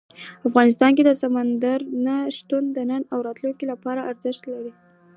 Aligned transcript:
افغانستان 0.47 0.91
کې 0.97 1.19
سمندر 1.23 1.79
نه 2.05 2.15
شتون 2.35 2.63
د 2.75 2.79
نن 2.89 3.01
او 3.13 3.19
راتلونکي 3.27 3.65
لپاره 3.71 4.07
ارزښت 4.11 4.43
لري. 4.53 4.71